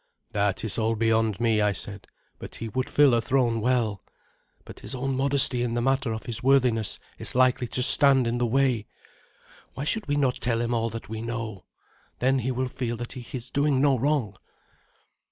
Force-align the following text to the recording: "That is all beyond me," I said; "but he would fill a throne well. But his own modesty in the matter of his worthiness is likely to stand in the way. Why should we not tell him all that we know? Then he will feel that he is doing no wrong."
"That 0.31 0.63
is 0.63 0.79
all 0.79 0.95
beyond 0.95 1.39
me," 1.39 1.61
I 1.61 1.73
said; 1.73 2.07
"but 2.39 2.55
he 2.55 2.69
would 2.69 2.89
fill 2.89 3.13
a 3.13 3.21
throne 3.21 3.61
well. 3.61 4.01
But 4.65 4.79
his 4.79 4.95
own 4.95 5.15
modesty 5.15 5.61
in 5.61 5.75
the 5.75 5.79
matter 5.83 6.11
of 6.11 6.25
his 6.25 6.41
worthiness 6.41 6.97
is 7.19 7.35
likely 7.35 7.67
to 7.67 7.83
stand 7.83 8.25
in 8.25 8.39
the 8.39 8.47
way. 8.47 8.87
Why 9.75 9.83
should 9.83 10.07
we 10.07 10.15
not 10.15 10.37
tell 10.41 10.59
him 10.59 10.73
all 10.73 10.89
that 10.89 11.07
we 11.07 11.21
know? 11.21 11.65
Then 12.17 12.39
he 12.39 12.49
will 12.51 12.67
feel 12.67 12.97
that 12.97 13.11
he 13.11 13.37
is 13.37 13.51
doing 13.51 13.79
no 13.79 13.95
wrong." 13.95 14.35